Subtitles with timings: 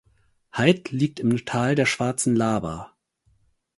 [0.51, 2.95] Haid liegt im Tal der Schwarzen Laber.